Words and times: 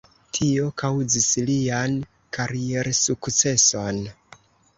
Tio 0.35 0.69
kaŭzis 0.81 1.27
lian 1.49 1.99
kariersukceson. 2.39 4.03